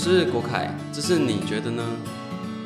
[0.00, 1.82] 是国凯，这是你觉得呢？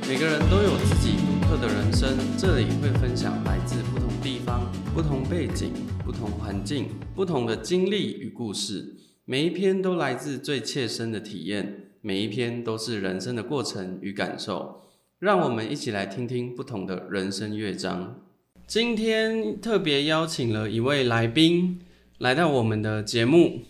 [0.07, 5.72] 每个人都有自己独特的人生，这里会分享来自不同地方、不同背景、
[6.04, 8.97] 不同环境、不同的经历与故事。
[9.24, 14.83] 每一篇都来自最切身的体验，每一篇都是人生的过程与感受。
[15.19, 18.20] 让我们一起来听听不同的人生乐章。
[18.66, 21.80] 今天特别邀请了一位来宾
[22.19, 23.62] 来到我们的节目，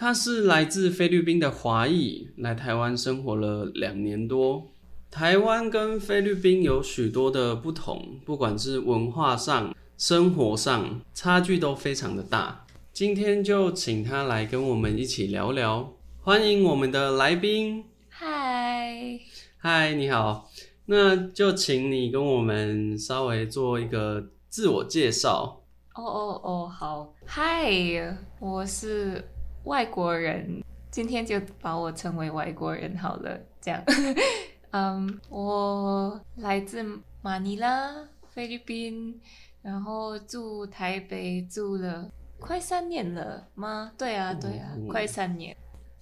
[0.00, 4.64] 他是来自菲律宾的华裔，来台湾生活了两年多。
[5.10, 12.64] 台湾跟菲律宾有许多的不同，不管是文化上、生活上，差距都非常的大。
[12.92, 15.92] 今天就请他来跟我们一起聊聊。
[16.22, 19.18] 欢迎我们的来宾，嗨，
[19.56, 20.48] 嗨，你好。
[20.86, 25.60] 那就请你跟我们稍微做一个自我介绍。
[25.96, 29.28] 哦哦哦，好，嗨，我是
[29.68, 33.84] 外国人，今天就把我称为外国人好了，这样。
[34.72, 36.82] 嗯，我来自
[37.20, 37.94] 马尼拉，
[38.30, 39.20] 菲律宾，
[39.60, 42.10] 然后住台北住了
[42.40, 43.92] 快三年了吗？
[43.98, 45.54] 对啊，对啊，快三年。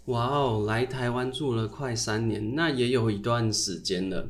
[0.04, 4.28] 哇哦，来台湾住了快三年，那也有一段时间了。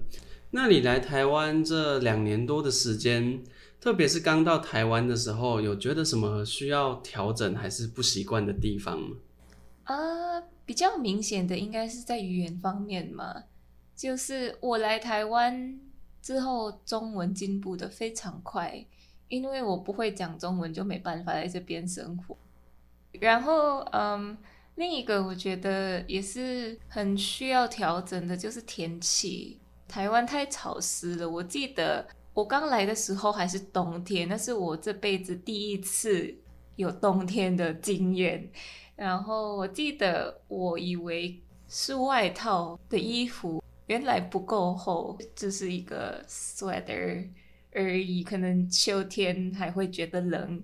[0.50, 3.42] 那你来台湾这两年多的时间，
[3.78, 9.16] 特别是刚到台湾的时候，有觉得什么需要调整还是不习惯的地方吗？
[9.86, 13.44] 啊，比较明显的应该是在语言方面嘛，
[13.94, 15.80] 就是我来台湾
[16.20, 18.84] 之后，中文进步的非常快，
[19.28, 22.36] 因为我不会讲中文，就没办法在这边生活。
[23.12, 24.36] 然后，嗯，
[24.74, 29.60] 另一个我觉得也是很需要调整的，就是天气。
[29.86, 31.30] 台湾太潮湿了。
[31.30, 36.34] 我记得我刚来的时候还是冬天，那是我这辈子第一次
[36.74, 38.50] 有冬天的经验。
[38.96, 47.28] 然后我记得我以为是外套的衣服，原来不够厚，只是一个 sweater
[47.72, 48.24] 而已。
[48.24, 50.62] 可能秋天还会觉得冷，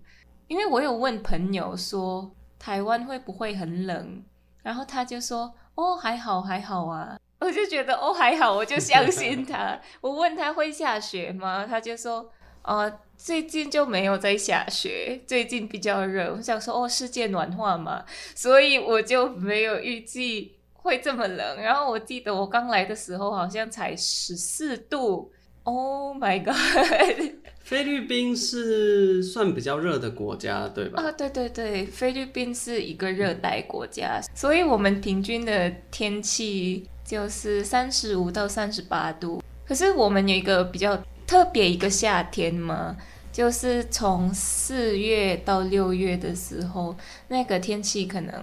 [0.48, 4.24] 因为我有问朋友说台湾会不会很冷，
[4.62, 7.18] 然后他就说哦还好还好啊。
[7.42, 9.78] 我就觉得哦还好，我就相信他。
[10.00, 11.66] 我问他会下雪吗？
[11.66, 12.30] 他就说，
[12.62, 16.34] 呃，最近就没有在下雪，最近比较热。
[16.36, 21.60] 我想说哦，世界暖化嘛，所以我就没有预计会这么冷。
[21.60, 25.30] 然后我记得我刚来的时候好像才十四度。
[25.64, 27.34] Oh my god！
[27.60, 31.00] 菲律宾是算比较热的国家，对吧？
[31.02, 36.86] 啊，对对对，菲律宾是一个热带国家，所以我们平均的天气。
[37.04, 40.96] 就是三十五到三十八度，可是我们有一个比较
[41.26, 42.96] 特别一个夏天嘛，
[43.32, 46.96] 就是从四月到六月的时候，
[47.28, 48.42] 那个天气可能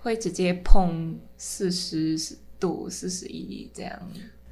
[0.00, 2.16] 会直接碰四十
[2.60, 3.92] 度、四十一这样。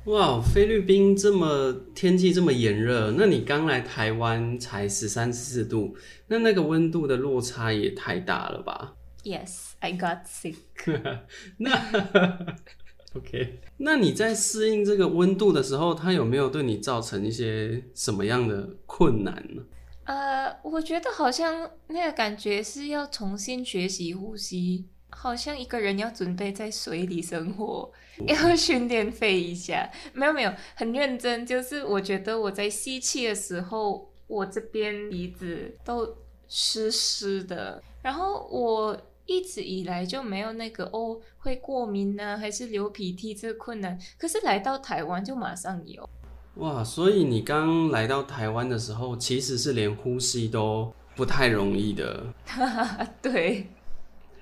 [0.04, 5.96] 哇，菲律宾这么天气这么炎热，那你刚来台湾才十三四度，
[6.28, 10.56] 那那个温度的落差也太大了吧？Yes, I got sick.
[11.56, 11.70] 那。
[13.18, 19.62] OK，那你在适应这个温度的时候，它有没有对你造成一些什么样的困难呢？
[20.04, 27.90] 呃，我觉得好像那个感觉是要重新学习呼吸，好像一个人要准备在水里生活，
[28.26, 29.88] 要训练肺一下。
[30.12, 31.46] 没有没有，很认真。
[31.46, 36.16] 就是我觉得我在吸气的时候，我这边鼻子都
[36.48, 39.00] 湿湿的，然后我。
[39.26, 43.98] 一直以来就没有那个哦，会过敏呢，还是流鼻涕这个困难。
[44.18, 46.08] 可是来到台湾就马上有。
[46.56, 52.24] 哇，所以你刚来到台湾的时候，其实是连呼吸都不太容易的。
[53.20, 53.66] 对。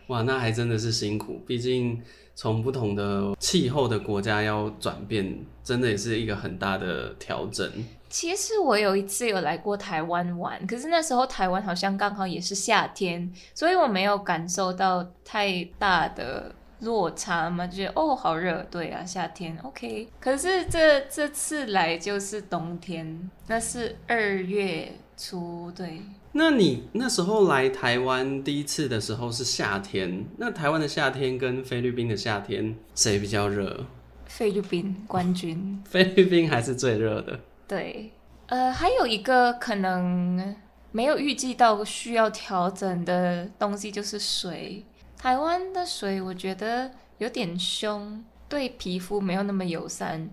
[0.08, 2.02] 哇，那还真的是辛苦，毕竟
[2.34, 7.70] 从不同的气候的国家要转变，真的也是一个很大的调整。
[8.12, 20.06] 其实我有一次有来过台湾玩，可是那时候台湾好像刚好也是夏天，所以我没有感受到太大的落差嘛，就觉得哦好热，对啊夏天 OK。
[20.20, 26.02] 可是这这次来就是冬天，那是二月初，对。
[26.32, 33.86] 那你那时候来台湾第一次的时候是夏天，那台湾的夏天跟菲律宾的夏天谁比较热？
[34.26, 37.40] 菲律宾冠军，菲律宾还是最热的。
[37.72, 38.12] 对，
[38.48, 40.54] 呃，还有一个可能
[40.90, 44.84] 没有预计到需要调整的东西就是水。
[45.16, 50.28] 台湾的水我觉得有点凶，对皮肤没有那么友善。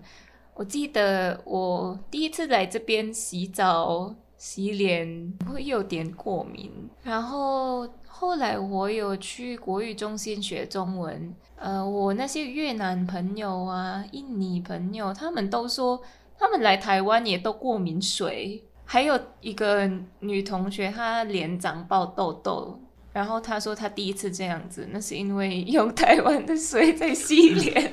[0.52, 6.70] 我记得我第一次来这边洗澡、洗脸会有点过敏，
[7.02, 16.02] 然后后来我有去国语中心学中文，呃，我那些越南朋友啊、印尼朋友，他们都说
[16.40, 18.64] 他们来台湾也都过敏水。
[18.84, 19.88] 还有一个
[20.18, 22.80] 女同学，她脸长爆痘痘，
[23.12, 27.92] 然后她说她第一次这样子，那是因为用台湾的水在洗脸，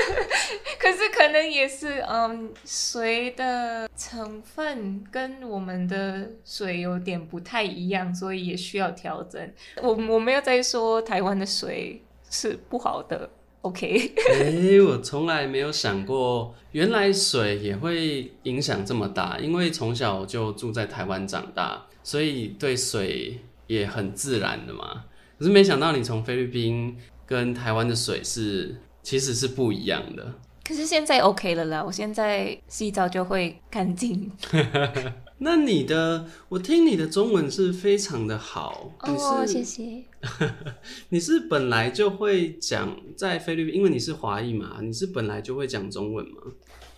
[0.80, 9.52] 可是可能也是嗯，水的成分跟我们的水有点不太一样，所以也需要调整。
[9.82, 13.28] 我我没有在说台湾的水是不好的。
[13.62, 19.38] OK，哎，我从来没有想过，原来水也会影响这么大。
[19.38, 25.04] 因为从小就住在台湾长大，所以对水也很自然的嘛。
[25.38, 26.96] 可是没想到你从菲律宾
[27.26, 30.34] 跟台湾的水是其实是不一样的。
[30.64, 34.30] 可是现在 OK 了啦，我现在洗澡就会干净。
[35.42, 38.92] 那你的，我听你的中文是非常的好。
[39.00, 40.04] 哦，谢谢。
[41.08, 46.42] 你是本来就会讲在菲律宾，因为你是华裔嘛，你是本来就会讲中文吗？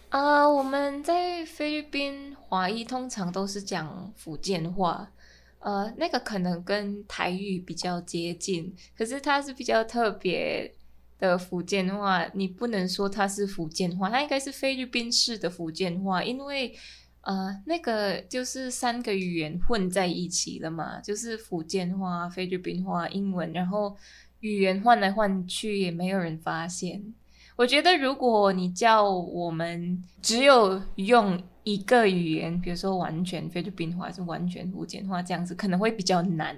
[0.08, 5.12] 啊，我们在菲律宾华裔通常都是讲福建话，
[5.60, 10.74] 呃，那个可能跟台语比较接近，可是它是比较特别
[11.20, 16.74] 的福建话，你不能说它是福建话，它应该是菲律宾式的福建话，因为。
[17.22, 23.96] 呃，那个就是三个语言混在一起了嘛，就是福建话、菲律宾话、英文，然后
[24.40, 27.14] 语言换来换去也没有人发现。
[27.54, 36.56] 我觉得如果你叫我们只有用一个语言，比如说完全菲律宾话还是完全福建话这样子，可能会比较难。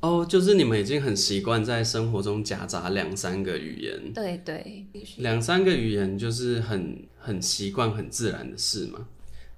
[0.00, 4.12] 哦，就是你们已经很习惯在生活中夹杂两三个语言。
[4.12, 4.86] 对对，
[5.16, 9.08] 两三个语言就是很很习惯、很自然的事嘛。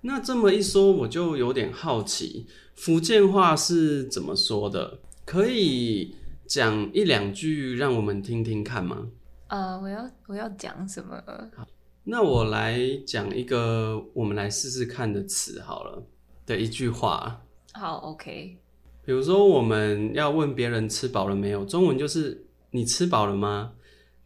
[0.01, 2.47] 那这么一说，我就有点好奇，
[2.77, 5.01] 福建话是怎么说的？
[5.25, 6.15] 可以
[6.47, 9.09] 讲一两句让我们听听看吗？
[9.49, 11.21] 呃，我要我要讲什么？
[11.57, 11.67] 好，
[12.05, 16.03] 那我来讲一个我们来试试看的词好了，
[16.47, 17.43] 的一句话。
[17.73, 18.57] 好，OK。
[19.05, 23.73] 比如说我们要问别人吃饱了没有，中文就是你吃饱了吗？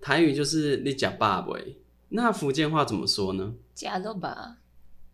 [0.01, 1.79] 台语就是你假爸喂。
[2.11, 3.55] 那福建话怎么说呢？
[3.75, 4.59] 假了吧。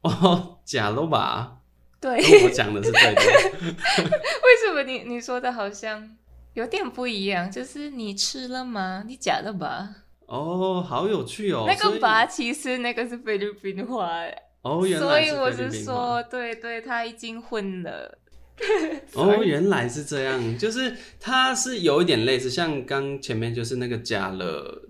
[0.09, 1.59] 哦，假了吧？
[2.01, 3.23] 对，我讲的是对的。
[3.67, 6.17] 为什么你你说的好像
[6.55, 7.51] 有点不一样？
[7.51, 9.05] 就是你吃了吗？
[9.07, 9.89] 你假了吧？
[10.27, 11.65] 哦，好有趣哦。
[11.67, 14.11] 那个吧，其实那个是菲律宾话。
[14.63, 18.19] 哦，原来所以我是说，对对，他已经混了。
[19.15, 24.88] 哦，原来是这样，就是它是有一点类似，像刚前面就是那个假了。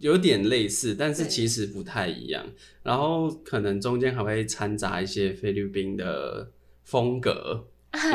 [0.00, 2.44] 有点类似，但是其实不太一样。
[2.82, 6.50] 然后可能中间还会掺杂一些菲律宾的
[6.84, 7.66] 风格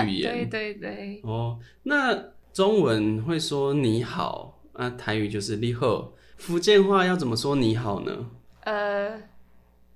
[0.05, 0.49] 语言。
[0.49, 1.21] 对对对。
[1.23, 6.13] 哦，那中文会说你好，那台语就是你好。
[6.37, 8.29] 福建话要怎么说你好呢？
[8.61, 9.21] 呃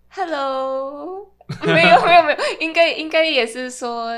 [0.10, 1.32] ，Hello，
[1.66, 4.12] 没有没有没有，应该应该也是说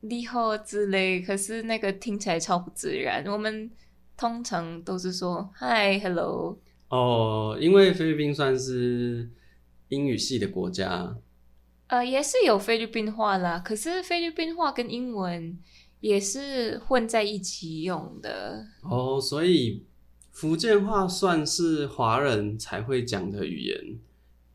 [0.00, 3.24] 你好之类，可是那个听起来超不自然。
[3.26, 3.70] 我们。
[4.18, 6.58] 通常都是说 “Hi”“Hello”。
[6.88, 9.30] 哦，因为菲律宾算是
[9.88, 11.16] 英语系的国家，
[11.86, 13.58] 呃，也是有菲律宾话啦。
[13.58, 15.58] 可是菲律宾话跟英文
[16.00, 18.66] 也是混在一起用的。
[18.82, 19.84] 哦，所以
[20.30, 23.98] 福建话算是华人才会讲的语言，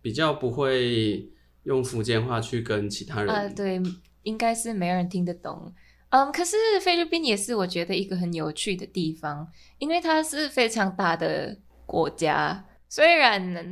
[0.01, 1.29] 比较不会
[1.63, 3.33] 用福建话去跟其他人。
[3.33, 3.81] 啊，对，
[4.23, 5.73] 应该是没人听得懂。
[6.13, 12.63] 嗯，可是菲律宾也是我觉得一个很有趣的地方，因为它是非常大的国家。
[12.87, 13.65] 虽然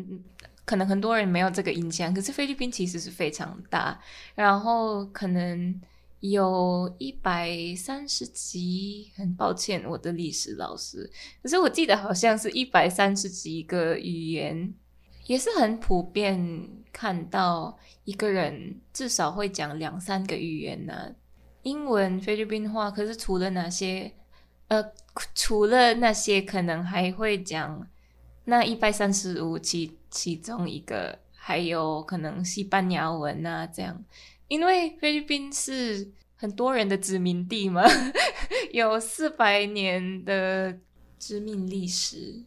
[0.66, 4.02] 可能很多人没有这个印象，可是菲律宾其实是非常大，
[4.34, 5.80] 然后可能
[6.22, 9.12] 有一百三十几。
[9.16, 11.08] 很抱歉，我的历史老师，
[11.44, 14.74] 可是我记得好像是一百三十几个语言，
[15.28, 21.14] 也是很普遍看到一个人至少会讲两三个语言呢。
[21.64, 24.12] 英文、菲律宾话，可是除了哪些？
[24.68, 24.82] 呃，
[25.36, 27.86] 除了那些，可能还会讲
[28.46, 34.02] 那一百三十五其其中一个，还有可能西班牙文啊，这样。
[34.48, 37.84] 因为菲律宾是很多人的殖民地嘛，
[38.72, 40.80] 有四百年的
[41.20, 42.42] 殖民历史。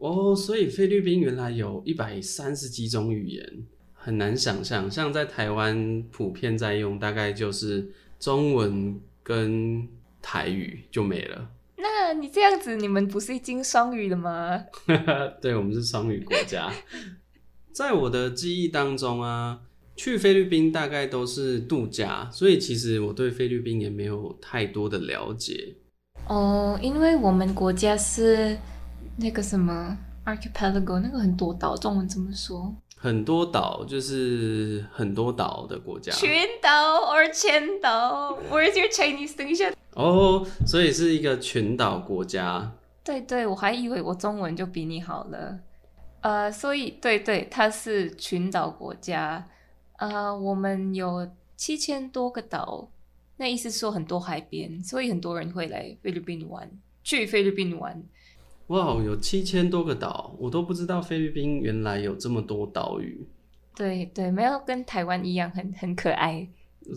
[0.00, 4.90] 哦，所以菲律宾原来有一百三十几种语言，很难想象。
[4.90, 7.92] 像在台湾普遍在用，大概就是。
[8.18, 9.88] 中文跟
[10.20, 11.50] 台语就没了。
[11.76, 14.64] 那你这样子，你们不是已经双语了吗？
[15.40, 16.72] 对，我们是双语国家。
[17.72, 19.60] 在我的记忆当中啊，
[19.94, 25.76] 去菲律宾大概都是度假，所以其实我对菲律宾也没有太多的了解。
[26.26, 28.58] 哦，因为我们国家是
[29.16, 32.74] 那个什么 archipelago，那个很多岛，中文怎么说？
[33.00, 36.10] 很多岛就是很多岛的国家。
[36.12, 39.36] 群岛 or 千岛？Where's your Chinese？
[39.36, 39.72] 等一下。
[39.94, 42.72] 哦，所以是一个群岛国家。
[43.04, 45.60] 对对，我还以为我中文就比你好了。
[46.20, 49.48] 呃，所以对对，它是群岛国家。
[49.98, 52.90] 呃，我们有七千多个岛，
[53.36, 56.68] 那意思说很多海边，所以很多人会来菲律宾玩，
[57.02, 58.02] 去菲律宾玩。
[58.68, 63.28] 哇，有七千多个岛，我都不知道菲律宾原来有这么多岛屿。
[63.74, 66.48] 对对，没有跟台湾一样很很可爱。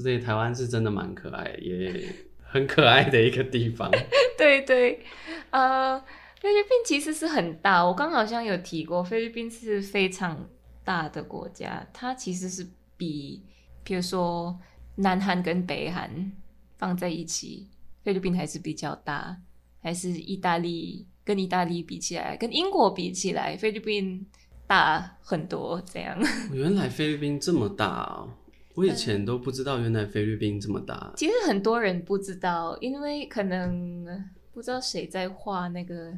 [0.02, 2.06] 所以台湾是真的蛮可爱，也
[2.42, 3.92] 很可爱的一个地方。
[4.38, 5.04] 对对，
[5.50, 6.00] 呃，
[6.40, 10.50] 菲律宾其实是很大，我刚好像有提过，菲律宾是非常
[10.84, 12.68] 大的国家，它其实是。
[13.02, 13.42] 比，
[13.84, 14.56] 比如说
[14.98, 16.32] 南韩跟北韩
[16.78, 17.68] 放在一起，
[18.04, 19.36] 菲律宾还是比较大，
[19.82, 24.26] 还是意大利跟意大利比起来，跟英国比起来，菲律宾
[24.68, 25.82] 大很多。
[25.92, 26.18] 这样，
[26.54, 28.30] 原来菲律宾这么大哦，
[28.76, 31.14] 我以前都不知道，原来菲律宾这么大。
[31.16, 34.06] 其实很多人不知道，因为可能
[34.54, 36.14] 不知道谁在画那个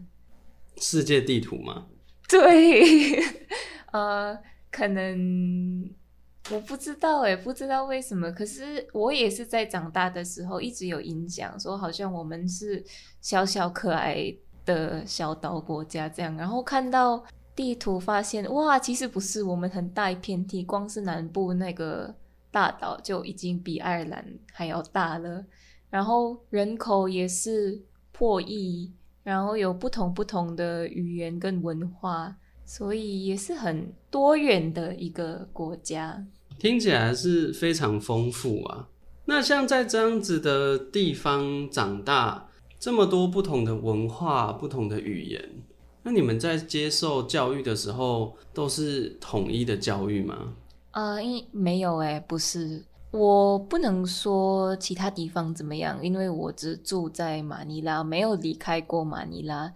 [0.78, 1.88] 世界地图吗？
[2.28, 3.20] 对，
[3.92, 4.38] 呃，
[4.72, 5.90] 可能。
[6.52, 8.30] 我不知道哎，不知道为什么。
[8.30, 12.84] 可是我也是在长大的时候一直有印象，说好像我们是
[13.22, 16.36] 小小可爱的小岛国家这样。
[16.38, 17.24] 然后看到
[17.56, 22.14] 地图发现，哇，其实不是，我们很大一片地，光是南部那个
[22.52, 25.44] 大岛就已经比爱尔兰还要大了。
[25.90, 28.92] 然后人口也是破亿，
[29.24, 32.36] 然后有不同不同的语言跟文化。
[32.66, 36.26] 所以也是很多元的一个国家，
[36.58, 38.88] 听起来是非常丰富啊。
[39.26, 42.48] 那像在这样子的地方长大，
[42.84, 45.42] 这么多不同的文化、不同的语言，
[46.02, 50.54] 那你们在接受教育的时候都是统一的教育吗？
[50.92, 59.74] 呃，因没有哎，不是，我不能说其他地方怎么样，因为我只住在马尼拉，没有离开过马尼拉。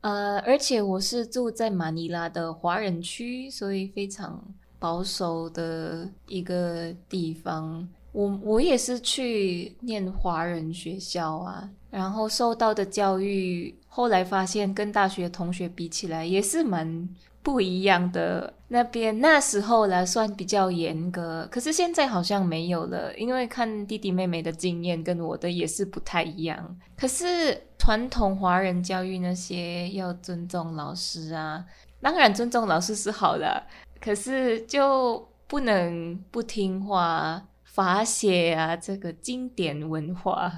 [0.00, 4.42] 呃，而且我是住在马尼拉的华人区，所以非常
[4.78, 7.86] 保守的一个地方。
[8.12, 17.08] 我我也是去念华人学校啊，然后受到的教育，后来发现跟大学同学比起来也是蛮。
[17.46, 26.76] 不一样的那边那时候来算比较严格，可是现在好像没有了，因为看弟弟妹妹的经验跟我的也是不太一样。
[26.98, 31.64] 可是传统华人教育那些要尊重老师啊，
[32.00, 33.62] 当然尊重老师是好的，
[34.00, 37.40] 可是就不能不听话、
[37.76, 40.50] 罚写啊，这个经典文化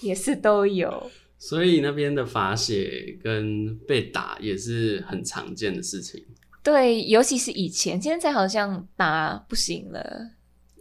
[0.00, 1.10] 也是都有。
[1.38, 6.24] 所以那边的罚写跟被打也是很常见的事情。
[6.62, 10.30] 对，尤其是以前，现在好像打不行了。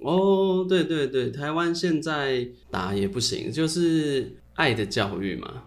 [0.02, 5.66] 哦，对对对，台湾现在打也不行，就是爱的教育嘛，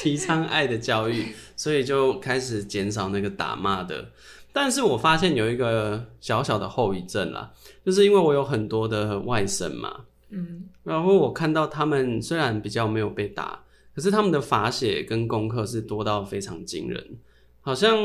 [0.00, 4.12] 提倡爱的教育，所以就开始减少那个打骂的。
[4.58, 7.52] 但是我发现有一个小小的后遗症啦，
[7.84, 13.62] 就是因为我有很多的外甥嘛，嗯，然后我看到他们虽然比较没有被打。
[13.94, 17.18] 可是他们的罚写跟功课是多到非常惊人，
[17.60, 17.96] 好像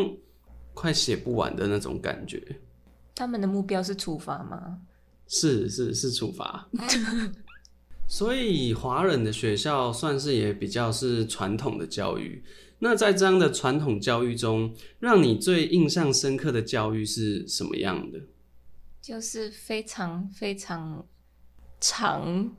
[0.74, 2.42] 快写不完的那种感觉。
[3.16, 4.78] 他们的目标是处罚吗？
[5.28, 6.68] 是是是处罚。
[8.08, 12.44] 所以华人的学校算是也比较是传统的教育。
[12.84, 18.20] 那在这样的传统教育中，让你最印象深刻的教育是什么样的？
[19.00, 21.06] 就是非常非常
[21.80, 22.56] 长。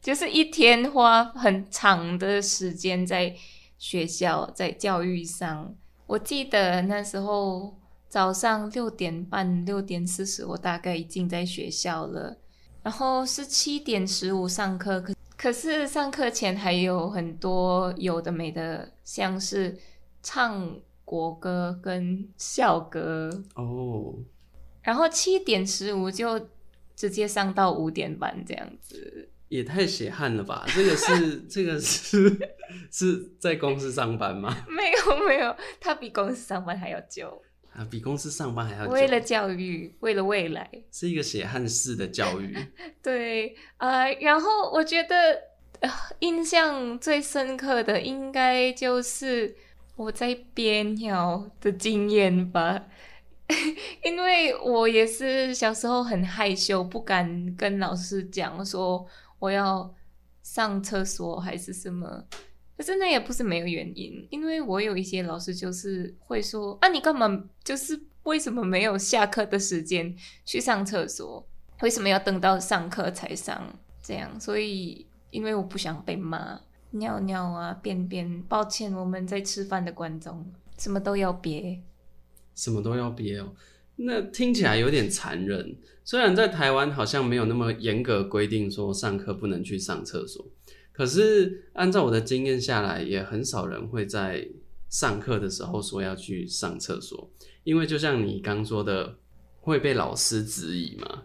[0.00, 3.34] 就是一天花很长的时间在
[3.78, 5.74] 学校，在教育上。
[6.06, 12.38] 我记得那时候早上六点半、六点四十，我大概已经在学校了。
[12.82, 15.02] 然后是七点十五上课，
[15.36, 19.76] 可是上课前还有很多有的没的，像是
[20.22, 24.14] 唱国歌跟校歌哦。
[24.82, 26.48] 然后七点十五就
[26.94, 29.28] 直接上到五点半这样子。
[29.48, 30.64] 也太血汗了吧！
[30.74, 32.36] 这个是这个是
[32.90, 34.56] 是在公司上班吗？
[34.68, 37.40] 没有没有，他比公司上班还要久
[37.76, 37.86] 啊！
[37.90, 38.92] 比公司上班还要久。
[38.92, 42.56] 为了教育，为了未来，是一个血汗式的教育。
[43.02, 45.42] 对呃，然后我觉得
[46.20, 49.56] 印象最深刻的应该就是
[49.96, 52.86] 我在编鸟的经验吧，
[54.04, 59.06] 因为我也是小时候很害羞，不敢跟老师讲说。
[59.40, 59.94] 我要
[60.42, 62.24] 上厕所还是什么？
[62.76, 70.14] 可是那也不是没有原因，因为我有一些老师就是会说啊，你干嘛就是为什么没有下课的时间
[70.44, 71.46] 去上厕所？
[71.82, 73.78] 为什么要等到上课才上？
[74.02, 80.44] 这样，所以因为我不想被骂，尿尿啊、便便，抱歉，我们在吃饭的观众，
[80.78, 81.80] 什么都要憋，
[82.54, 83.54] 什么都要憋哦。
[83.96, 85.76] 那听起来有点残忍。
[86.04, 90.44] 虽然在台湾好像没有那么严格规定说上课不能去上厕所，
[90.94, 94.48] 可是按照我的经验下来，也很少人会在
[94.88, 97.28] 上课的时候说要去上厕所，
[97.64, 99.18] 因为就像你刚说的，
[99.60, 101.24] 会被老师质疑嘛。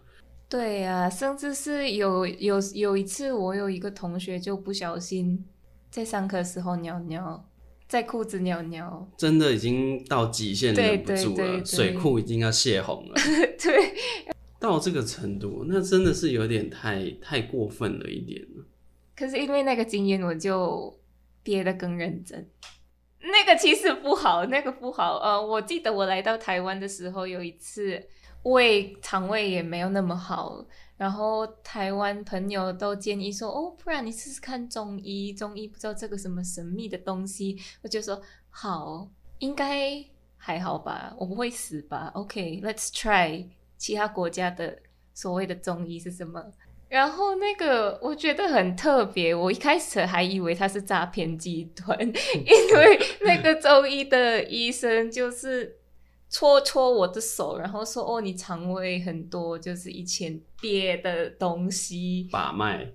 [0.49, 5.45] 对呀，甚至是有有有一次，我有一个同学就不小心
[5.91, 7.47] 在上课时候尿尿，
[7.87, 13.13] 在裤子尿尿，真的已经到极限忍不住了，水库已经要泄洪了。
[13.61, 13.93] 对。
[14.59, 18.65] 到这个程度，那真的是有点太太过分了一点了。
[19.19, 20.97] 可是因为那个经验，我就
[21.43, 22.49] 憋得更认真。
[23.19, 25.17] 那个其实不好，那个不好。
[25.17, 28.01] 呃，我记得我来到台湾的时候，有一次
[28.43, 39.05] 胃肠胃也没有那么好，然后台湾朋友都建议说：“哦，不然你试试看中医，中医不知道这个什么神秘的东西。”我就说：“好，
[39.39, 40.01] 应该
[40.37, 44.81] 还好吧，我不会死吧？OK，Let's try。”其他国家的
[45.13, 46.41] 所谓的中医是什么？
[46.89, 55.77] 然后那个我觉得很特别，我一开始还以为他是诈骗集团， 因为那个周一的医生就是
[56.31, 62.87] 戳戳我的手，然后说：“哦，你肠胃很多，就是以前憋的东西。”把脉，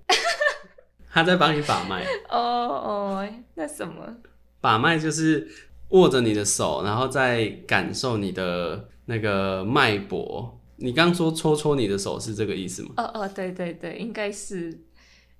[1.09, 2.05] 他在帮你把脉。
[2.29, 4.17] 哦哦，那什么？
[4.59, 5.47] 把脉就是
[5.89, 10.59] 握着你的手，然后再感受你的那个脉搏。
[10.77, 12.89] 你刚说搓搓你的手是这个意思吗？
[12.97, 14.77] 哦哦，对对对，应该是。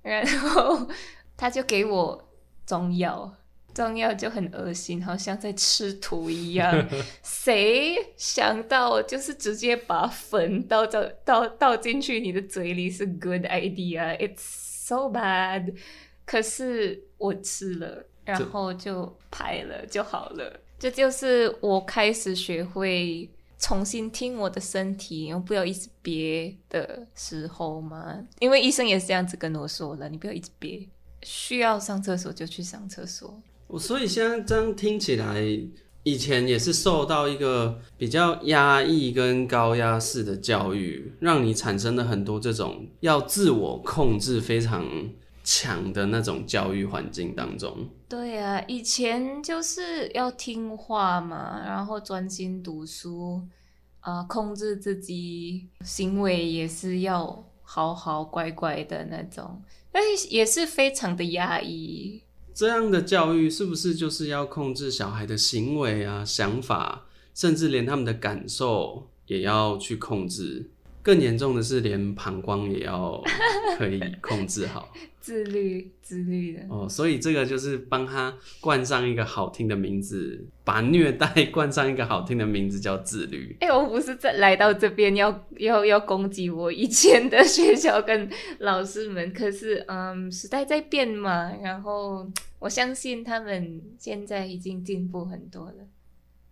[0.02, 0.88] 然后
[1.36, 2.28] 他就给我
[2.64, 3.34] 中药，
[3.74, 6.88] 中药就很恶心，好像在吃土一样。
[7.22, 15.74] 谁想到就是直接把粉倒倒倒倒进去你的嘴里是 good idea？It's so bad。
[16.24, 20.60] 可是我吃了，然后就排了就好了。
[20.78, 23.28] 这就是我开始学会。
[23.58, 30.86] 重新听我的身体，然后不要一直憋的时候嘛，因为医生也是这样子跟我说的，你不要一直憋，
[31.22, 33.42] 需要上厕所就去上厕所。
[33.66, 35.42] 我所以现在这样听起来，
[36.02, 44.84] 以前也是受到一个比较压抑跟高压式的教育，让你产生了很多这种要自我控制非常。
[45.48, 53.40] 强的那种教育环境当中，对啊，以前就是要听话嘛，然后专心读书，
[54.00, 62.20] 啊，控制自己行为也是要好好乖乖的那种，但也是非常的压抑。
[62.52, 70.68] 这样的教育是不是就是要控制小孩的行为啊、想法，甚至连他们的感受也要去控制？
[71.02, 73.22] 更严重的是，连膀胱也要
[73.78, 74.88] 可以控制好，
[75.26, 76.88] 自律自律的哦。
[76.88, 83.56] 所以这个就是帮他冠上一个好听的名字，把虐待冠上一个好听的名字，叫自律。
[83.58, 95.88] 哎，我不是在来到这边要要要攻击我以前的学校跟老师们，可是嗯，时代在变嘛，然后我相信他们现在已经进步很多了。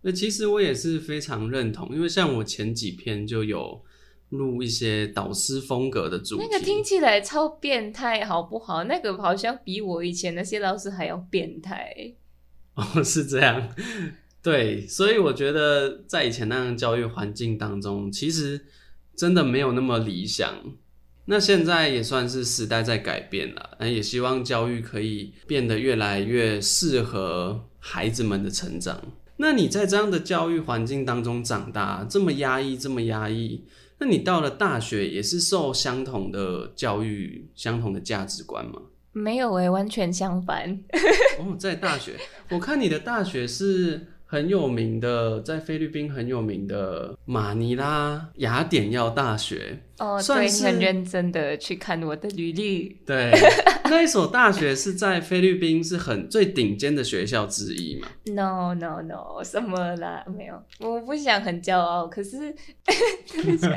[0.01, 3.84] 那其实我也是非常认同，因为像我前几篇就有。
[4.29, 8.83] 录一些导师风格的主题，那个听起来超变态，好不好？
[8.85, 11.93] 那个好像比我以前那些老师还要变态。
[12.75, 13.69] 哦，是这样，
[14.41, 18.65] 对，所以我觉得在以前那样教育环境当中，其实
[19.15, 20.53] 真的没有那么理想。
[21.27, 29.01] 那现在也算是时代在改变了，那也希望教育可以变得越来越适合孩子们的成长。
[29.37, 33.63] 那你在这样的教育环境当中长大，这么压抑，这么压抑。
[33.99, 38.81] 那你到了大学也是受相同的教育、相同的价值观吗？
[39.13, 40.77] 没有诶，完全相反。
[41.39, 44.07] 哦，在大学，我看你的大学是。
[44.27, 52.97] 很有名的，在菲律宾很有名的马尼拉雅典耀大学哦，对，很认真的去看我的履历。
[53.05, 53.31] 对，
[53.85, 60.25] 那一所大学是在菲律宾是很最顶尖的学校之一嘛？No No No，什么啦？
[60.27, 63.67] 没有，我不想很骄傲，可是对不起，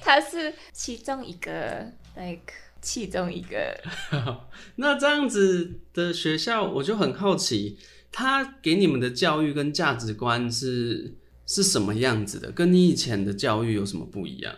[0.00, 1.84] 他是其中一个
[2.16, 3.76] ，like 其中一个。
[4.76, 7.76] 那这样子的学校，我就很好奇。
[8.10, 11.14] 他给你们的教育跟价值观是
[11.46, 12.50] 是什么样子的？
[12.50, 14.54] 跟你以前的教育有什么不一样？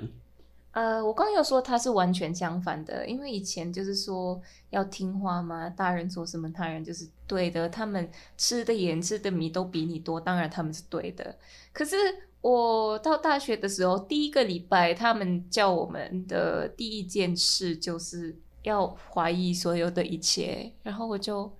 [0.72, 7.68] 呃，我刚有说他是完全相反的，因为以前就是说要听话嘛，大人说什么，他人就是对的。
[7.68, 8.08] 他们
[8.38, 11.36] 吃的盐、吃的米都比你多，当然他们是对的。
[11.72, 11.96] 可是
[12.40, 21.52] 我到大学的时候，第一个礼拜，他们叫我们的第一件事就是要怀疑所有的一切，然后我就。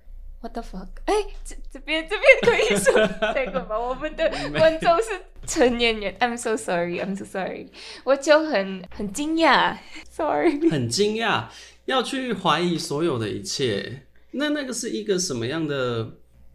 [0.43, 0.89] What the fuck？
[1.05, 2.95] 哎，这这边这边可以说
[3.35, 3.79] 这个吗？
[3.79, 4.27] 我们的
[4.59, 6.15] 观众是成年人。
[6.15, 6.99] I'm so sorry.
[6.99, 7.71] I'm so sorry.
[8.05, 9.77] 我就很很惊讶
[10.09, 10.71] ，sorry。
[10.71, 11.49] 很惊讶，
[11.85, 14.07] 要去怀疑所有的一切。
[14.31, 16.11] 那那个是一个什么样的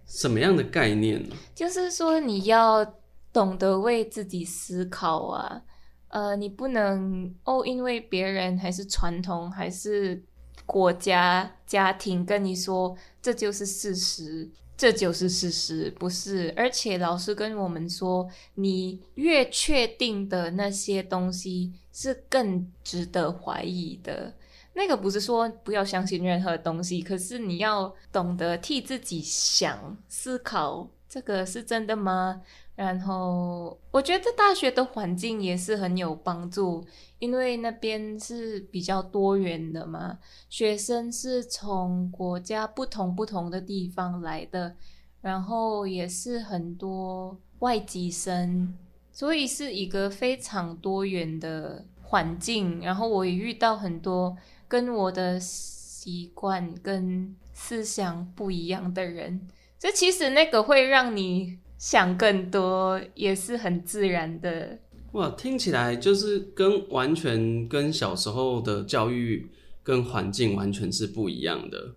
[0.07, 1.35] 什么样的概念呢？
[1.53, 2.83] 就是说你要
[3.31, 5.61] 懂得为自己思考啊。
[6.07, 10.23] 呃，你不能哦，因为别人还是传统还是。
[10.67, 16.53] 国家家庭跟你说，这就是事实，这就是事实，不是。
[16.55, 24.31] 而且老师跟我们说，你越确定的那些东西是更值得怀疑的。
[24.75, 32.43] 那个不是说不要相信任何东西，可是你要懂得替自己想、思考，这个是真的吗？
[32.75, 36.85] 然后我觉得大学的环境也是很有帮助，
[37.19, 44.75] 因为那边是比较多元的嘛，学生是从国家不同不同的地方来的，
[45.21, 48.77] 然后也是很多外籍生，
[49.09, 52.81] 所以是一个非常多元的环境。
[52.81, 54.35] 然后我也遇到很多
[54.67, 59.47] 跟我的习惯跟思想不一样的人，
[59.79, 61.57] 这其实那个会让你。
[61.77, 64.79] 想更多也是很自然的
[65.11, 69.49] 哇，听起来就是跟完全跟小时候的教育
[69.81, 71.95] 跟环境完全是不一样的。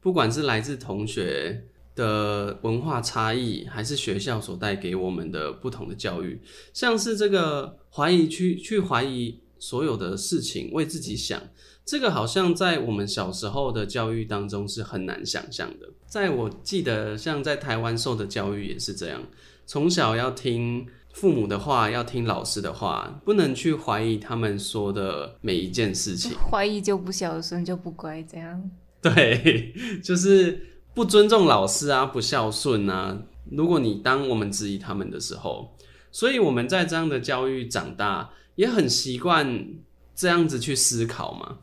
[0.00, 1.64] 不管是来自同学
[1.96, 6.40] 的文化差异，还是学校所带给我们的不同的教育，
[6.72, 11.40] 像是这个怀疑去去怀疑所有的事情，为自己想。
[11.84, 15.88] 这个好像在我们小时候的教育当中是很难想象的。
[16.06, 19.22] 在我记得，像在台湾受的教育也是这样，
[19.66, 26.32] 从小要听父母的话，要听老师的话，不能去怀疑他们说的每一件事情。
[26.50, 28.70] 怀疑就不孝顺，就不乖，这样。
[29.02, 30.60] 对， 就是
[30.94, 33.20] 不尊重老师啊，不孝顺啊。
[33.50, 35.76] 如果你当我们质疑他们的时候，
[36.10, 39.66] 所以我们在这样的教育长大，也很习惯
[40.14, 41.58] 这样子去思考嘛。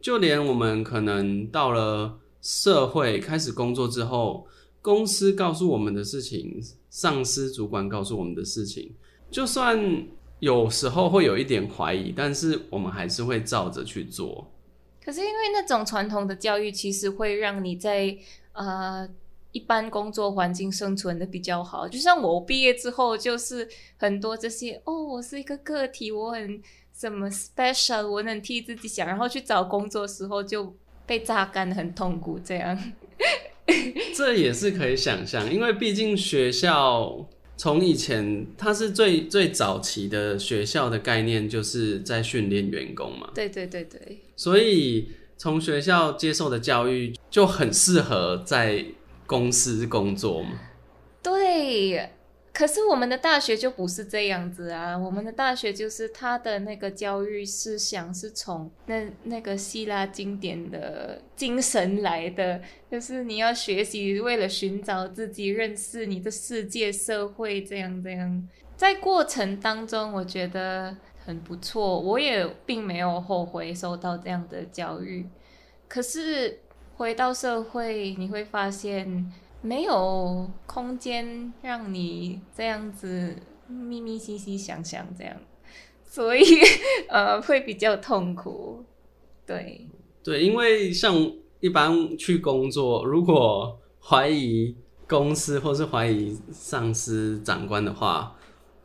[0.00, 4.46] 就连我们可能到了社会开始工作之后，
[4.80, 8.94] 公司告诉我们的事情，上司主管告诉我们的事情，
[9.30, 10.06] 就算
[10.38, 14.52] 有时候会有一点怀疑，但是我们还是会照着去做。
[15.04, 18.16] 可是因为那种传统的教育，其实会让你在
[18.52, 19.08] 呃
[19.52, 21.88] 一般工作环境生存的比较好。
[21.88, 26.62] 就像我毕业之后，就是很多这些哦，我是一个个体，我很。
[26.98, 28.08] 什么 special？
[28.08, 32.40] 我能替自己想，然后去找工作时候就被榨干，很痛苦。
[32.42, 32.92] 这样，
[34.16, 43.30] 这也是可以想象，因为毕竟学校从以前它是最最早期的学校的概念，就是在训练员工嘛。
[43.34, 44.20] 对对对对。
[44.34, 48.82] 所以从学校接受的教育就很适合在
[49.26, 50.58] 公司工作吗。
[51.22, 52.10] 对。
[52.52, 54.96] 可是我们的大学就不是这样子啊！
[54.96, 62.58] 我们的大学就是他的那个教育思想是从那那个希腊经典的精神来的，
[62.90, 68.48] 就是你要学习为了寻找自己、认识你的世界、社会这样这样。
[68.74, 75.28] 在过程当中，我觉得很不错，我也并没有后悔受到这样的教育。
[75.86, 76.58] 可是
[76.96, 79.32] 回到社会，你会发现。
[79.62, 83.34] 没有空间让你这样子
[83.66, 85.34] 咪咪兮兮想想这样，
[86.04, 86.44] 所以
[87.08, 88.84] 呃会比较痛苦。
[89.44, 89.88] 对
[90.22, 91.12] 对，因为像
[91.58, 94.76] 一般去工作，如果怀疑
[95.08, 98.36] 公司或是怀疑上司长官的话，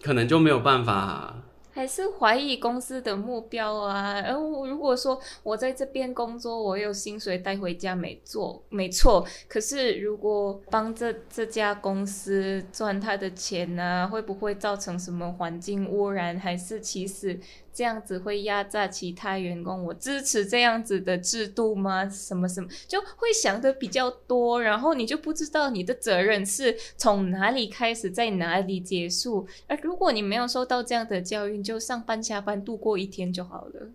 [0.01, 1.43] 可能就没有办法。
[1.71, 4.21] 还是怀疑公司的目标啊？
[4.21, 9.25] 然后如果说我在这边工作，我有薪水带回家，没做没错。
[9.47, 16.37] 可是如果帮这这家公司赚他的钱呢，会不会造成什么环境污染？
[16.37, 17.39] 还是其实？
[17.73, 22.07] 这样子会压榨其他员工，我支持这样子的制度吗？
[22.09, 29.47] 什么什么就会想的比较多，然后你就不知道你的责任是从哪里开始，在哪里结束。
[29.67, 33.89] 而如果你没有受到这样的教育，就上班下班度过一天就好了。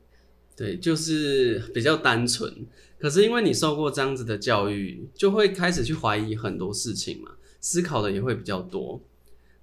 [0.57, 2.67] 对，就是比较单纯。
[2.99, 8.99] 可是因为你受过这样子的教育，就会开始去怀疑很多事情嘛，思考的也会比较多。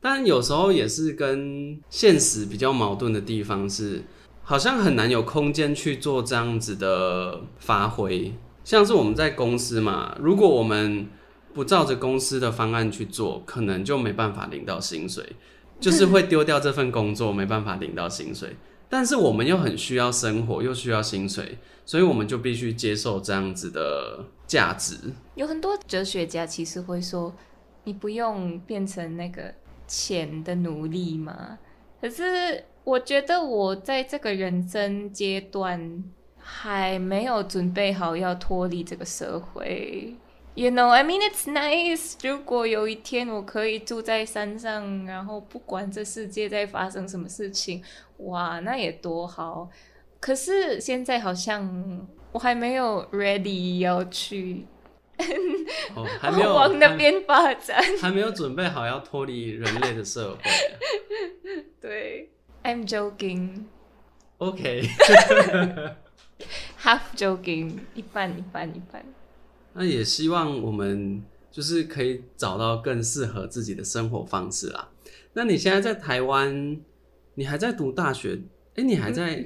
[0.03, 4.03] 但有时候也是跟现实比较矛盾的地方是，
[4.43, 8.33] 好像很难有空间去做这样子的发挥。
[8.65, 11.07] 像是我们在公司嘛，如果我们
[11.53, 15.25] 不照着公司的方案去做，可能就没办法领到薪水，
[15.79, 18.57] 就是会丢掉这份工作，没办法领到薪水。
[18.89, 24.97] 但是我们又很需要生活，又需要薪水，所以我们就必须接受这样子的价值。
[25.35, 27.33] 有很多哲学家其实会说，
[27.85, 29.53] 你不用变成那个
[29.93, 31.60] 钱的努力嘛。
[32.01, 36.03] 可是我觉得我在这个人生阶段
[36.38, 40.15] 还没有准备好要脱离这个社会。
[40.56, 42.15] You know, I mean, it's nice.
[42.27, 47.84] 如果有一天我可以住在山上，然后不管这世界在发生什么事情，
[48.17, 49.69] 哇，那也多好。
[50.19, 54.65] 可是现在好像我还没有 ready 要去，
[55.95, 60.41] 哦， 还没有往那边发展，还没有准备好要脱离人类的社会。
[61.80, 62.30] 对
[62.63, 63.65] ，I'm joking.
[64.38, 64.84] OK.
[66.84, 69.06] Half joking，一半一半一半。
[69.73, 74.89] 那也希望我们就是可以找到更适合自己的生活方式啦。
[75.34, 76.78] 那你现在在台湾，
[77.36, 78.39] 你还在读大学？
[78.76, 79.45] 哎，你还在？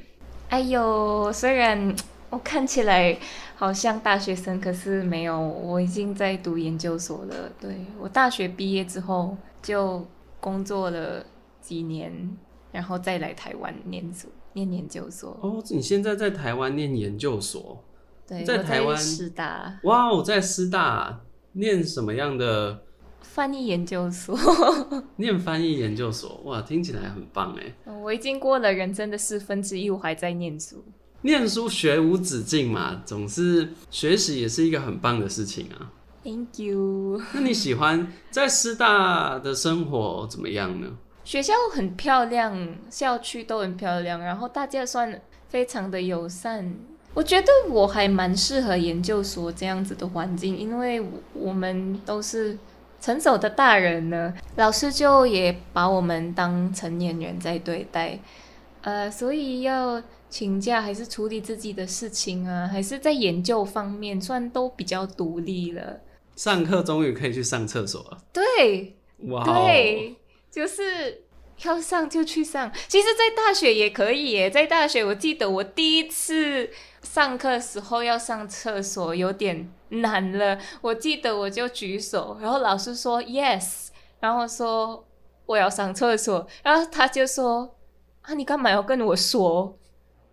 [0.49, 1.95] 哎呦，虽然
[2.29, 3.17] 我看起来
[3.55, 7.49] 好像大学生，可是没有，我已经在读研究所了。
[7.59, 10.05] 对我大学毕业之后就
[10.39, 11.25] 工作了
[11.61, 12.37] 几年，
[12.71, 15.37] 然后再来台湾念书念研究所。
[15.41, 17.83] 哦，你现在在台湾念研究所？
[18.27, 21.21] 对在台湾师大哇，我在师大
[21.53, 22.83] 念什么样的
[23.21, 24.37] 翻译研究所？
[25.15, 27.93] 念翻译研究所哇，听起来很棒哎！
[28.01, 30.83] 我已经过了人生的四分之一，我还在念书。
[31.27, 35.91] 念书学无止境嘛，总是学习也是一个很棒的事情啊。
[36.23, 37.21] Thank you。
[37.35, 40.87] 那你喜欢在师大的生活怎么样呢？
[41.25, 46.73] 学校很漂亮，校区都很漂亮，然后大家算非常的友善。
[47.13, 52.57] 我觉得我还蛮适合研究所这样子的环境，因为我们都是
[53.01, 58.17] 成熟的大人呢，老师就也把我们当成年人在对待，
[58.81, 66.01] 呃，所以要请假还是处理自己的事情啊，还是在研究方面算都比较独立了。
[66.35, 68.17] 上课终于可以去上厕所了。
[68.31, 68.95] 对，
[69.29, 70.15] 哇，对，
[70.51, 71.23] 就是
[71.63, 72.71] 要上就去上。
[72.87, 76.69] 其实，在大学也可以耶，在大学我记得我第一次。
[77.03, 83.87] 上课时候要上厕所有点难了，我记得我就举手，然后老师说 yes，
[84.19, 85.07] 然后说
[85.45, 87.77] 我要上厕所，然后他就说
[88.23, 89.79] 啊你干嘛要跟我说？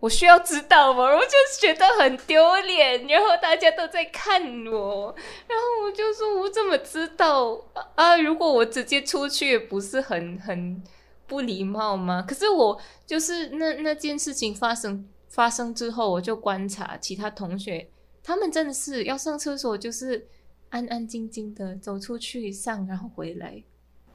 [0.05, 1.03] 我需要知道吗？
[1.03, 5.15] 我就觉得很丢脸，然后大家都在看我，
[5.47, 7.59] 然后我就说我怎么知道
[7.95, 8.15] 啊？
[8.15, 10.79] 如果我直接出去不是很很
[11.25, 12.23] 不礼貌吗？
[12.27, 15.07] 可是我就是那那件事情发生。
[15.27, 17.89] 发生之后，我就观察其他同学，
[18.23, 20.25] 他们真的是要上厕所，就是
[20.69, 23.61] 安安静静的走出去上，然后回来。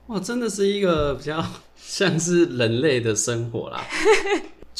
[0.06, 1.44] 哇，真的是一个比较
[1.76, 3.84] 像是人类的生活啦。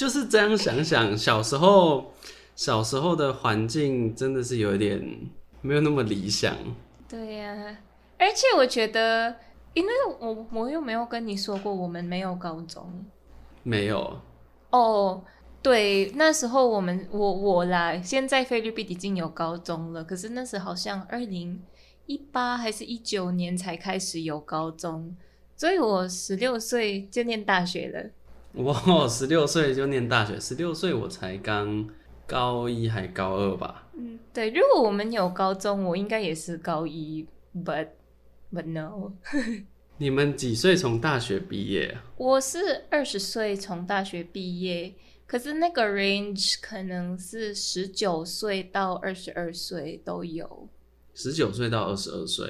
[0.01, 2.15] 就是这样想想，小时候
[2.57, 4.99] 小时候的环境真的是有一点
[5.61, 6.57] 没有那么理想。
[7.07, 7.77] 对呀，
[8.17, 9.37] 而且我觉得，
[9.75, 13.05] 因为我我又没有跟你说过，我们没有高中，
[13.63, 14.19] 没有
[14.71, 15.23] 哦。
[15.61, 21.63] 对，那时候我们我我啦，现在菲律宾已经有高中了，可是那时好像二零
[22.07, 25.15] 一八还是一九年才开始有高中，
[25.59, 28.09] 所以我十六岁就念大学了。
[28.55, 28.75] 哇，
[29.09, 31.89] 十六岁就念大学，十六岁我才刚
[32.27, 33.89] 高一还高二吧？
[33.97, 37.89] 嗯，对，如果我们有高中，我应该也是高一，but
[38.53, 39.13] but no。
[39.99, 41.99] 你们几岁从大学毕业？
[42.17, 44.95] 我是二十岁从大学毕业。
[45.27, 50.69] 可是那个 range 可能是十九岁到二十二岁都有，
[51.15, 52.47] 十九岁到二十二岁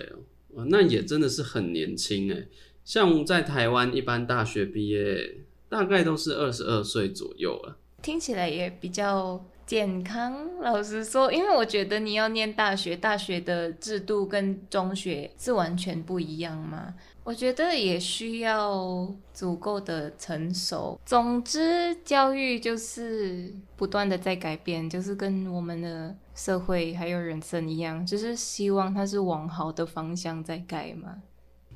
[0.55, 2.47] 哦，那也真的是很年轻哎。
[2.83, 7.79] 像在台湾，一般大学毕业大概都是二十二岁左右了。
[8.03, 10.59] 听起来也比较健康。
[10.61, 16.95] 老实说，因为我觉得你要念大学，大学的制度跟中学是完全不一样嘛。
[17.23, 20.99] 我觉得也需要足够的成熟。
[21.05, 31.17] 总之，教育就是不断的在改变，就是跟我们的社会还有人生一样，就是希望它是往好的方向在改嘛。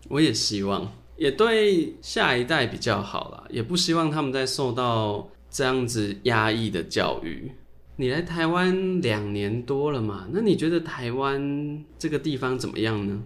[0.09, 7.51] 我也希望，也对下一代比较好啦，也不希望他们再受到这样子压抑的教育。
[7.97, 10.27] 你来台湾两年多了嘛？
[10.33, 13.23] 那你觉得台湾这个地方怎么样呢？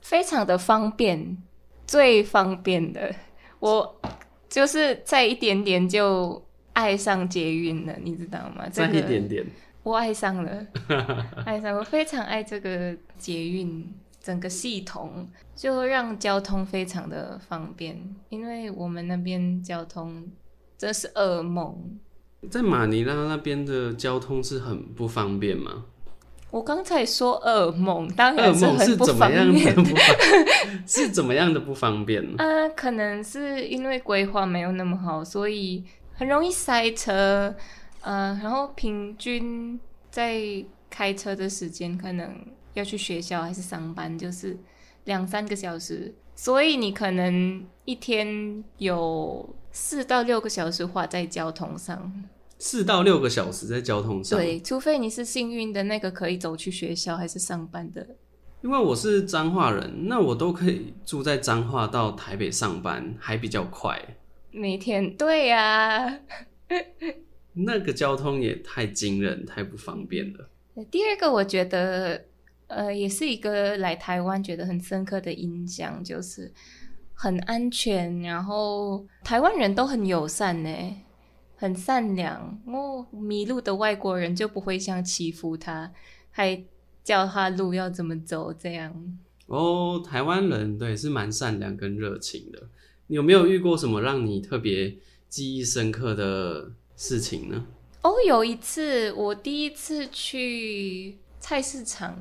[0.00, 1.38] 非常的方便。
[1.86, 3.14] 最方便的，
[3.60, 3.98] 我
[4.46, 8.64] 就是在一点点就爱上捷运了，你知道吗？
[8.70, 9.46] 这再个一点点。
[9.82, 10.66] 我爱上了，
[11.46, 13.90] 爱上我非常爱这个捷运
[14.28, 20.22] 整个系统，就让交通非常的方便，因为我们那边交通
[20.76, 21.98] 真是噩梦。
[22.50, 25.86] 在马尼拉那边的交通是很不方便吗？
[26.50, 29.98] 我刚才说噩梦，当然是很不方怎么样的便不方？
[30.86, 32.36] 是怎么样的不方便呢？
[32.36, 37.56] 啊， 可能是因为规划没有那么好，所以很容易塞车。
[38.02, 40.38] 呃，然后平均在
[40.90, 42.30] 开车的时间，可能
[42.74, 44.56] 要去学校还是上班，就是
[45.04, 52.12] 两三个小时，所以你可能一天有四到六个小时花在交通上。
[52.58, 58.04] 四到六个小时在交通上。，对，除非你是幸运的那个可以走去学校还是上班的。
[58.62, 63.96] 因为我是彰化人，那我都可以住在彰化到台北上班，还比较快。
[64.50, 66.18] 每天对呀、
[67.54, 70.50] 那个交通也太惊人，太不方便了。
[70.90, 72.24] 第二个，我觉得，
[72.68, 76.52] 呃，也是一个来台湾觉得很深刻的印象，就是
[77.14, 80.68] 很安全，然后台湾人都很友善呢，
[81.56, 82.60] 很善良。
[82.66, 85.92] 哦，迷路的外国人就不会像欺负他，
[86.30, 86.62] 还
[87.02, 88.94] 教他路要怎么走这样。
[89.46, 92.68] 哦，台湾人对是蛮善良跟热情的。
[93.06, 94.94] 你有没有遇过什么让你特别
[95.30, 97.66] 记忆深刻的事情呢？
[98.02, 102.16] 哦，有一次我第一次去菜市场，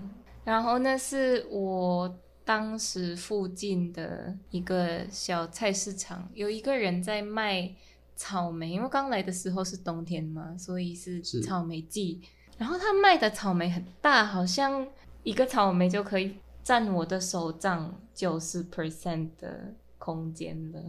[0.48, 7.70] 然后那是我当时附近的一个小菜市场，有一个人在卖
[8.16, 12.22] 草莓，因为刚来的时候是冬天嘛，所以是是草莓季。
[12.58, 14.88] 然后他卖的草莓很大，好像
[15.24, 20.82] 一个草莓就可以占我的手掌九十 percent 的空间了。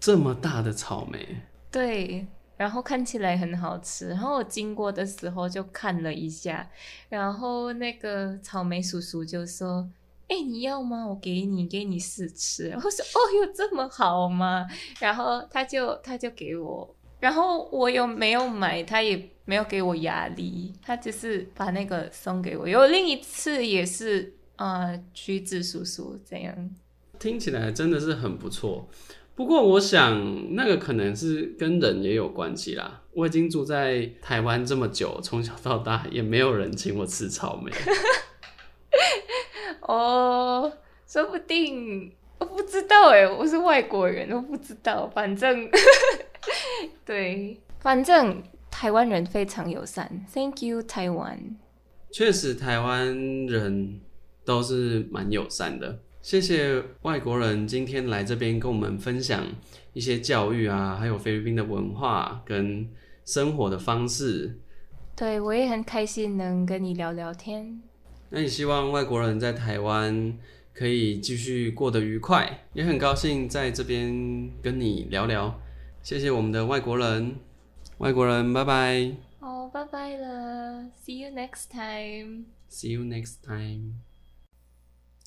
[0.00, 2.26] 这么大的草莓，对，
[2.60, 4.10] 然后看起来很好吃。
[4.10, 6.70] 然后我经过的时候就看了一下，
[7.08, 9.88] 然后那个草莓叔叔就说
[10.28, 11.06] ：“哎，你要吗？
[11.06, 14.66] 我给你，给你试吃。”我说：“哦，有这么好吗？”
[15.00, 22.68] 然后他就他就给我，然后我又没有买，他也没有给我压力，他只是把那个送给我。
[22.68, 26.70] 有另一次也是啊、呃橘子叔叔这样。
[27.18, 28.86] 听起来真的是很不错。
[29.40, 33.00] 不过我想，那个可能是跟人也有关系啦。
[33.14, 37.72] 我已经住在台湾这么久，从小到大也没有人请我吃草莓。
[39.80, 40.70] 哦，
[41.08, 45.08] 说不定我不知道哎，我是外国人，我不知道。
[45.08, 45.66] 反正
[47.06, 50.26] 对，反正台湾人非常友善。
[50.34, 51.56] Thank you，台湾。
[52.12, 53.06] 确实，台湾
[53.46, 54.02] 人
[54.44, 55.98] 都是蛮友善的。
[56.22, 59.44] 谢谢外国人今天来这边跟我们分享
[59.94, 62.88] 一些教育啊，还有菲律宾的文化跟
[63.24, 64.58] 生活的方式。
[65.16, 67.82] 对我也很开心能跟你聊聊天。
[68.28, 70.36] 那也希望外国人在台湾
[70.72, 75.60] 可以继续过得愉快，也很高兴在这边跟你聊聊。
[76.02, 77.36] 谢谢我们的外国人，
[77.98, 82.44] 外国人，拜拜哦，拜拜了，See you next time。
[82.70, 84.09] ，See you next time。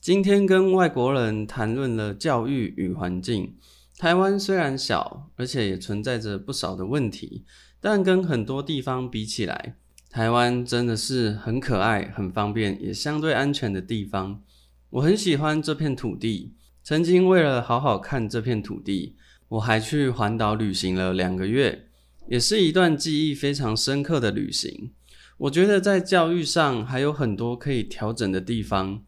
[0.04, 3.56] 今天跟外国人谈论了教育与环境。
[3.98, 7.46] 台湾虽然小，而且也存在着不少的问题，
[7.80, 9.78] 但跟很多地方比起来，
[10.10, 14.42] 台湾真的是很可爱、很方便，也相对安全的地方。
[14.90, 16.54] 我很喜欢这片土地。
[16.84, 19.16] 曾经为了好好看这片土地，
[19.48, 21.88] 我还去环岛旅行了两个月，
[22.28, 24.92] 也是一段记忆非常深刻的旅行。
[25.38, 29.02] 我觉得在教育上还有很多可以调整的地方，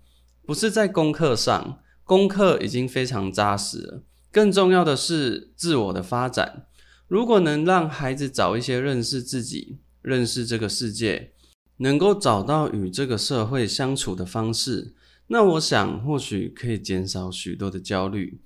[0.45, 4.03] 不是在功课上，功课已经非常扎实了。
[4.31, 6.67] 更重要的是自我的发展。
[7.08, 11.31] 如果能让孩子早一些认识自己，认识这个世界，
[11.77, 14.93] 能够找到与这个社会相处的方式，
[15.27, 18.39] 那我想或许可以减少许多的焦虑。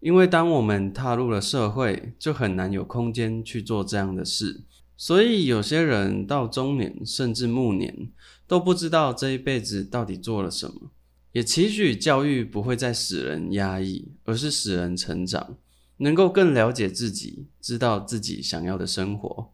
[0.00, 4.64] 因为当我们踏入了社会，就很难有空间去做这样的事。
[4.96, 8.10] 所以有些人到中年甚至暮年，
[8.46, 10.90] 都不知道这一辈子到底做了什么。
[11.34, 15.56] 也期许教育不会再使人压抑，而是使人成长，
[15.96, 19.52] 能够更了解自己，知道自己想要的生活。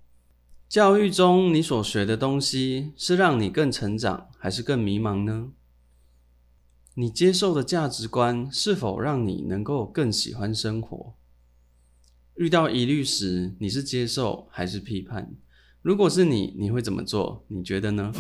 [0.69, 5.53] 教育中你所学的东西，是让你更成长，还是更迷茫呢？
[6.97, 11.15] 你接受的价值观是否让你能够更喜欢生活？
[12.35, 15.35] 遇到疑虑时，你是接受还是批判？
[15.81, 17.43] 如果是你，你会怎么做？
[17.49, 18.13] 你觉得呢？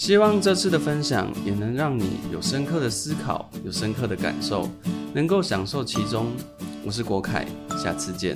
[0.00, 4.66] 希望这次的分享也能让你有深刻的思考，有深刻的感受，
[5.12, 6.28] 能够享受其中。
[6.86, 7.46] 我是国凯，
[7.76, 8.34] 下次见。